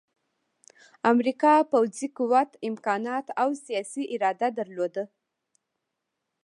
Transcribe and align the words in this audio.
امریکا 1.11 1.53
پوځي 1.71 2.07
قوت، 2.17 2.49
امکانات 2.69 3.25
او 3.41 3.49
سیاسي 3.65 4.03
اراده 4.13 4.49
درلوده 4.59 5.03